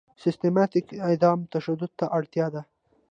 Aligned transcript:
سیستماتیک 0.23 0.87
عدم 1.07 1.39
تشدد 1.53 1.91
ته 1.99 2.05
اړتیا 2.17 2.45
ده. 2.53 2.61